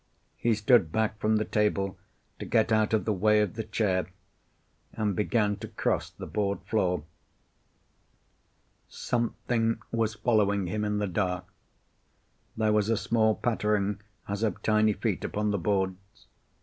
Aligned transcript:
He 0.37 0.55
stood 0.55 0.91
back 0.91 1.19
from 1.19 1.35
the 1.35 1.45
table, 1.45 1.95
to 2.39 2.45
get 2.47 2.71
out 2.71 2.91
of 2.91 3.05
the 3.05 3.13
way 3.13 3.39
of 3.39 3.53
the 3.53 3.63
chair, 3.63 4.07
and 4.93 5.15
began 5.15 5.57
to 5.57 5.67
cross 5.67 6.09
the 6.09 6.25
board 6.25 6.63
floor. 6.63 7.03
Something 8.89 9.79
was 9.91 10.15
following 10.15 10.65
him 10.65 10.83
in 10.83 10.97
the 10.97 11.05
dark. 11.05 11.45
There 12.57 12.73
was 12.73 12.89
a 12.89 12.97
small 12.97 13.35
pattering, 13.35 14.01
as 14.27 14.41
of 14.41 14.63
tiny 14.63 14.93
feet 14.93 15.23
upon 15.23 15.51
the 15.51 15.59
boards. 15.59 16.25